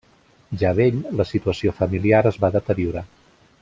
[0.61, 3.09] Ja vell, la situació familiar es va deteriorar.